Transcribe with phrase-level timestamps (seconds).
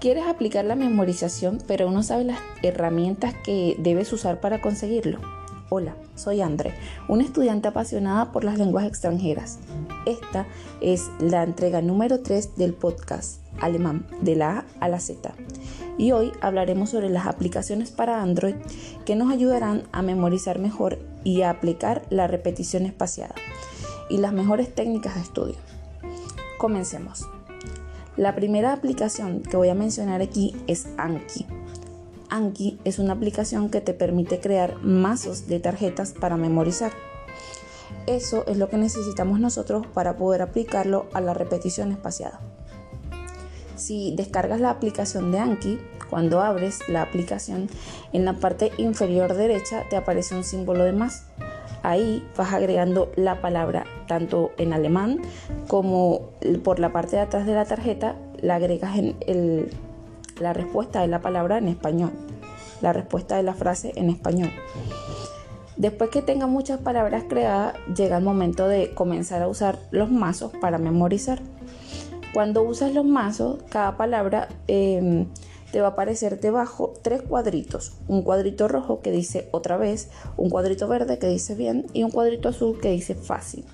[0.00, 5.20] ¿Quieres aplicar la memorización pero no sabes las herramientas que debes usar para conseguirlo?
[5.68, 6.72] Hola, soy André,
[7.06, 9.58] una estudiante apasionada por las lenguas extranjeras.
[10.06, 10.46] Esta
[10.80, 15.34] es la entrega número 3 del podcast alemán de la A a la Z.
[15.98, 18.54] Y hoy hablaremos sobre las aplicaciones para Android
[19.04, 23.34] que nos ayudarán a memorizar mejor y a aplicar la repetición espaciada
[24.08, 25.56] y las mejores técnicas de estudio.
[26.56, 27.28] Comencemos.
[28.16, 31.46] La primera aplicación que voy a mencionar aquí es Anki.
[32.28, 36.92] Anki es una aplicación que te permite crear mazos de tarjetas para memorizar.
[38.06, 42.40] Eso es lo que necesitamos nosotros para poder aplicarlo a la repetición espaciada.
[43.76, 45.78] Si descargas la aplicación de Anki,
[46.10, 47.68] cuando abres la aplicación,
[48.12, 51.26] en la parte inferior derecha te aparece un símbolo de más.
[51.82, 55.20] Ahí vas agregando la palabra tanto en alemán
[55.68, 56.30] como
[56.62, 59.68] por la parte de atrás de la tarjeta la agregas en
[60.40, 62.10] la respuesta de la palabra en español,
[62.80, 64.50] la respuesta de la frase en español.
[65.76, 70.52] Después que tenga muchas palabras creadas, llega el momento de comenzar a usar los mazos
[70.60, 71.40] para memorizar.
[72.34, 75.26] Cuando usas los mazos, cada palabra em,
[75.72, 77.92] te va a aparecer debajo tres cuadritos.
[78.08, 82.10] Un cuadrito rojo que dice otra vez, un cuadrito verde que dice bien y un
[82.10, 83.64] cuadrito azul que dice fácil.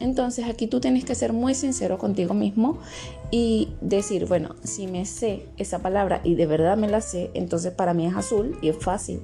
[0.00, 2.78] Entonces aquí tú tienes que ser muy sincero contigo mismo
[3.30, 7.72] y decir, bueno, si me sé esa palabra y de verdad me la sé, entonces
[7.72, 9.20] para mí es azul y es fácil.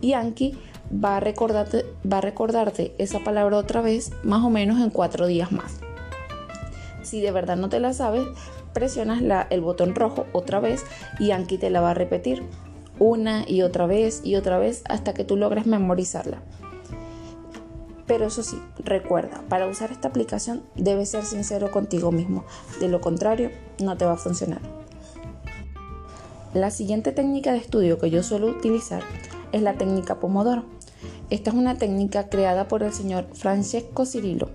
[0.00, 0.56] Y Anki
[0.92, 5.26] va a recordarte, va a recordarte esa palabra otra vez más o menos en cuatro
[5.26, 5.80] días más.
[7.02, 8.24] Si de verdad no te la sabes,
[8.74, 10.84] presionas el botón rojo otra vez
[11.18, 12.42] y Anki te la va a repetir
[12.98, 16.42] una y otra vez y otra vez hasta que tú logres memorizarla.
[18.06, 22.44] Pero eso sí, recuerda, para usar esta aplicación debes ser sincero contigo mismo,
[22.78, 23.50] de lo contrario
[23.82, 24.60] no te va a funcionar.
[26.52, 29.02] La siguiente técnica de estudio que yo suelo utilizar
[29.52, 30.64] es la técnica Pomodoro.
[31.30, 34.50] Esta es una técnica creada por el señor Francesco Cirillo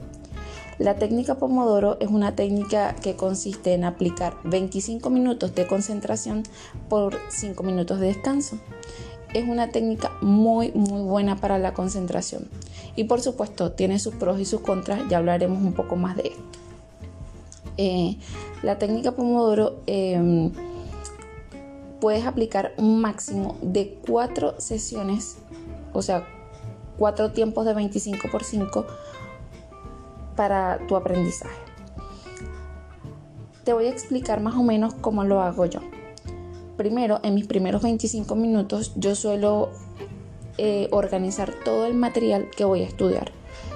[0.80, 6.44] la técnica Pomodoro es una técnica que consiste en aplicar 25 minutos de concentración
[6.88, 8.58] por 5 minutos de descanso.
[9.34, 12.48] Es una técnica muy muy buena para la concentración
[12.96, 16.30] y por supuesto tiene sus pros y sus contras, ya hablaremos un poco más de
[16.30, 16.44] esto.
[17.78, 18.18] Eh,
[18.64, 20.52] la técnica Pomodoro em,
[22.00, 25.38] puedes aplicar un máximo de 4 sesiones,
[25.94, 26.26] o sea,
[26.98, 28.86] 4 tiempos de 25 por 5
[30.40, 31.60] para tu aprendizaje.
[33.66, 35.82] Te voy a explicar más o menos cómo lo hago yo.
[36.78, 39.68] Primero, en mis primeros 25 minutos, yo suelo
[40.58, 43.34] eh, organizar todo el material que voy a estudiar.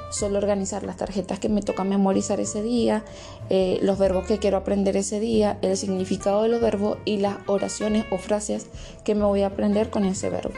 [0.10, 3.04] Suelo organizar las tarjetas que me toca memorizar ese día,
[3.50, 7.36] eh, los verbos que quiero aprender ese día, el significado de los verbos y las
[7.48, 8.68] oraciones o frases
[9.04, 10.54] que me voy a aprender con ese verbo.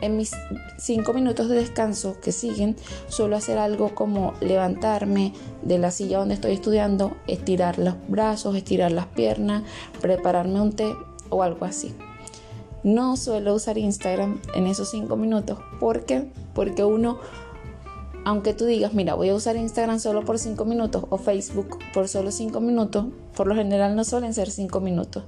[0.00, 0.32] En mis
[0.78, 2.76] cinco minutos de descanso que siguen,
[3.08, 8.92] suelo hacer algo como levantarme de la silla donde estoy estudiando, estirar los brazos, estirar
[8.92, 9.62] las piernas,
[10.00, 10.94] prepararme un té
[11.28, 11.94] o algo así.
[12.82, 15.58] No suelo usar Instagram en esos cinco minutos.
[15.80, 16.30] ¿Por qué?
[16.54, 17.18] Porque uno,
[18.24, 22.08] aunque tú digas, mira, voy a usar Instagram solo por cinco minutos o Facebook por
[22.08, 23.04] solo cinco minutos,
[23.36, 25.24] por lo general no suelen ser cinco minutos.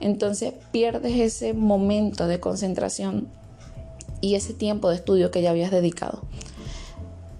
[0.00, 3.28] Entonces pierdes ese momento de concentración
[4.20, 6.22] y ese tiempo de estudio que ya habías dedicado.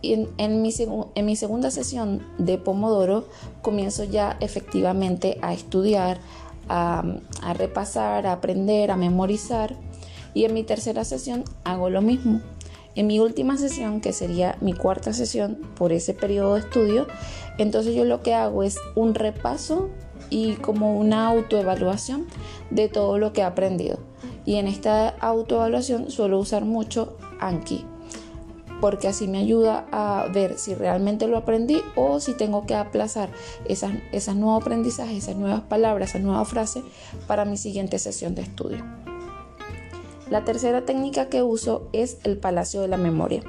[0.03, 0.73] En, mi,
[1.15, 3.27] en mi segunda sesión de Pomodoro
[3.63, 6.19] comienzo ya efectivamente a estudiar,
[6.69, 7.03] a,
[7.43, 9.75] a repasar, a aprender, a memorizar.
[10.33, 12.41] Y en mi tercera sesión hago lo mismo.
[12.95, 17.07] En mi última sesión, que sería mi cuarta sesión por ese periodo de estudio,
[17.59, 19.91] entonces yo lo que hago es un repaso
[20.31, 22.27] y como una autoevaluación
[22.71, 23.99] de todo lo que he aprendido.
[24.47, 27.85] Y en esta autoevaluación suelo usar mucho Anki,
[28.81, 33.29] porque así me ayuda a ver si realmente lo aprendí o si tengo que aplazar
[33.67, 36.85] esas, esas nuevos aprendizajes, esas nuevas palabras, esas nuevas frases
[37.27, 38.85] para mi siguiente sesión de estudio.
[40.31, 43.43] La tercera técnica que uso es el palacio de la memoria.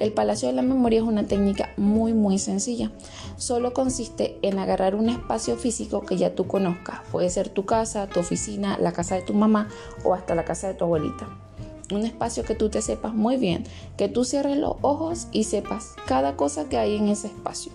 [0.00, 2.90] El palacio de la memoria es una técnica muy muy sencilla.
[3.36, 7.00] Solo consiste en agarrar un espacio físico que ya tú conozcas.
[7.12, 9.68] Puede ser tu casa, tu oficina, la casa de tu mamá
[10.02, 11.28] o hasta la casa de tu abuelita.
[11.92, 13.64] Un espacio que tú te sepas muy bien,
[13.98, 17.70] que tú cierres los ojos y sepas cada cosa que hay en ese espacio.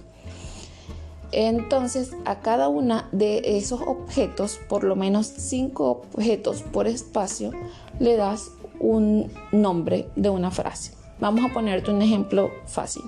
[1.32, 7.52] Entonces, a cada una de esos objetos, por lo menos cinco objetos por espacio,
[8.00, 8.50] le das
[8.80, 11.05] un nombre de una frase.
[11.20, 13.04] Vamos a ponerte un ejemplo fácil.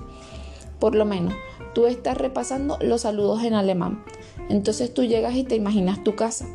[0.79, 1.33] Por lo menos,
[1.73, 4.03] tú estás repasando los saludos en alemán.
[4.49, 6.45] Entonces tú llegas y te imaginas tu casa.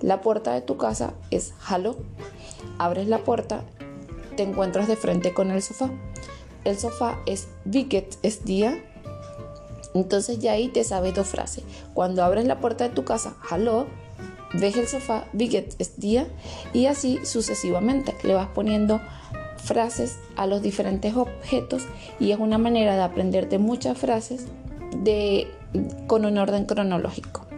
[0.00, 1.96] La puerta de tu casa es Hallo.
[2.78, 3.62] Abres la puerta,
[4.36, 5.90] te encuentras de frente con el sofá.
[6.64, 8.84] El sofá es Vicket es día.
[9.94, 11.64] Entonces ya ahí te sabes dos frases.
[11.94, 13.86] Cuando abres la puerta de tu casa, Hallo,
[14.54, 16.28] ves el sofá, Vicket es día.
[16.72, 18.14] Y así sucesivamente.
[18.22, 19.00] Le vas poniendo
[19.58, 21.86] frases a los diferentes objetos
[22.18, 24.46] y es una manera de aprenderte muchas frases
[25.02, 25.48] de,
[26.06, 27.48] con un orden cronológico.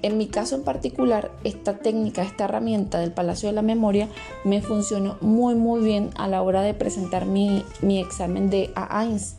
[0.00, 4.08] En mi caso en particular, esta técnica, esta herramienta del Palacio de la Memoria
[4.44, 9.34] me funcionó muy muy bien a la hora de presentar mi, mi examen de A1.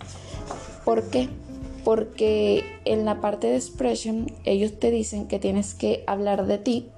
[0.83, 1.29] ¿Por qué?
[1.85, 6.89] Porque en la parte de expression ellos te dicen que tienes que hablar de ti.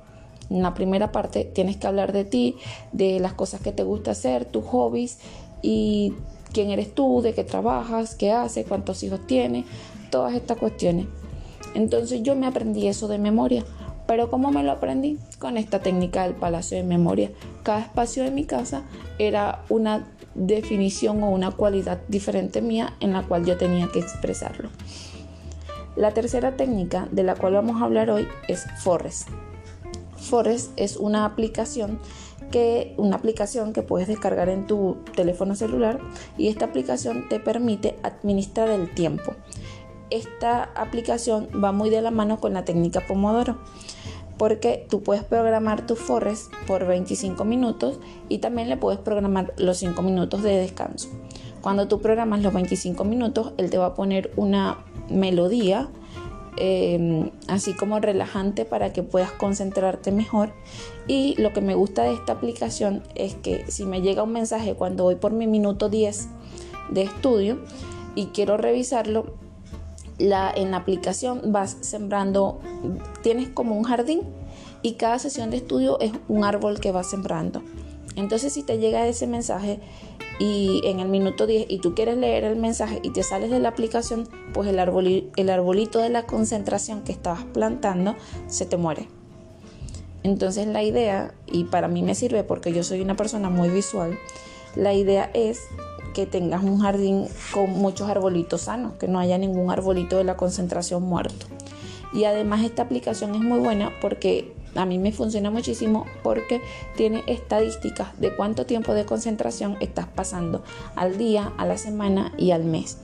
[0.52, 2.58] En la primera parte tienes que hablar de ti,
[2.92, 5.18] de las cosas que te gusta hacer, tus hobbies
[5.62, 6.14] y
[6.52, 9.66] quién eres tú, de qué trabajas, qué haces, cuántos hijos tienes,
[10.10, 11.08] todas estas cuestiones.
[11.74, 13.64] Entonces yo me aprendí eso de memoria.
[14.08, 15.20] Pero ¿cómo me lo aprendí?
[15.40, 17.32] Con esta técnica del palacio de memoria.
[17.64, 18.84] Cada espacio de mi casa
[19.20, 20.06] era una
[20.36, 24.70] definición o una cualidad diferente mía en la cual yo tenía que expresarlo.
[25.96, 29.30] La tercera técnica de la cual vamos a hablar hoy es Forest.
[30.22, 32.00] Forest es una aplicación
[32.52, 36.00] que una aplicación que puedes descargar en tu teléfono celular
[36.38, 39.34] y esta aplicación te permite administrar el tiempo
[40.12, 43.58] esta aplicación va muy de la mano con la técnica Pomodoro
[44.38, 49.78] porque tú puedes programar tu forest por 25 minutos y también le puedes programar los
[49.78, 51.10] 5 minutos de descanso.
[51.62, 54.80] Cuando tú programas los 25 minutos, él te va a poner una
[55.10, 55.90] melodía
[56.58, 60.54] em, así como relajante para que puedas concentrarte mejor.
[61.08, 64.76] Y lo que me gusta de esta aplicación es que si me llega un mensaje
[64.76, 66.28] cuando voy por mi minuto 10
[66.90, 67.60] de estudio
[68.16, 69.34] y quiero revisarlo,
[70.20, 70.30] en
[70.72, 72.60] la aplicación vas sembrando,
[73.24, 74.22] tienes como un jardín
[74.84, 77.64] y cada sesión de estudio es un árbol que vas sembrando.
[78.16, 79.80] Entonces si te llega ese mensaje
[80.40, 83.60] y en el minuto 10 y tú quieres leer el mensaje y te sales de
[83.60, 84.80] la aplicación, pues el,
[85.36, 88.16] el arbolito de la concentración que estabas plantando
[88.48, 89.08] se te muere.
[90.24, 94.18] Entonces la idea, y para mí me sirve porque yo soy una persona muy visual,
[94.76, 95.62] la idea es
[96.14, 100.38] que tengas un jardín con muchos arbolitos sanos, que no haya ningún arbolito de la
[100.38, 101.48] concentración muerto.
[102.14, 106.62] Y además esta aplicación es muy buena porque a mí me funciona muchísimo porque
[106.96, 110.64] tiene estadísticas de cuánto tiempo de concentración estás pasando
[110.96, 112.98] al día, a la semana y al mes.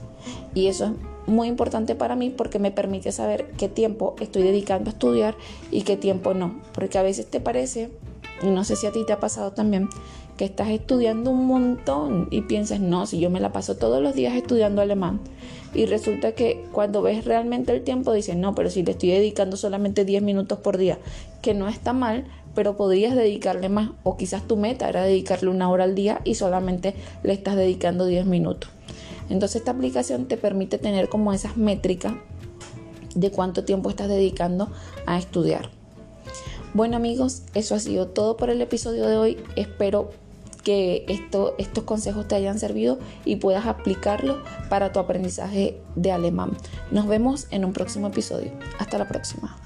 [0.54, 0.92] Y eso es
[1.26, 5.36] muy importante para mí porque me permite saber qué tiempo estoy dedicando a estudiar
[5.70, 6.60] y qué tiempo no.
[6.72, 7.90] Porque a veces te parece,
[8.42, 9.88] y no sé si a ti te ha pasado también,
[10.38, 14.14] que estás estudiando un montón y piensas, no, si yo me la paso todos los
[14.14, 15.20] días estudiando alemán.
[15.74, 19.56] Y resulta que cuando ves realmente el tiempo dices, no, pero si le estoy dedicando
[19.56, 20.98] solamente 10 minutos por día,
[21.42, 22.24] que no está mal,
[22.54, 23.90] pero podrías dedicarle más.
[24.04, 28.06] O quizás tu meta era dedicarle una hora al día y solamente le estás dedicando
[28.06, 28.70] 10 minutos.
[29.28, 32.14] Entonces esta aplicación te permite tener como esas métricas
[33.14, 34.70] de cuánto tiempo estás dedicando
[35.04, 35.68] a estudiar.
[36.74, 39.36] Bueno amigos, eso ha sido todo por el episodio de hoy.
[39.56, 40.10] Espero
[40.68, 44.36] que esto, estos consejos te hayan servido y puedas aplicarlos
[44.68, 46.58] para tu aprendizaje de alemán.
[46.90, 48.52] Nos vemos en un próximo episodio.
[48.78, 49.56] Hasta la próxima.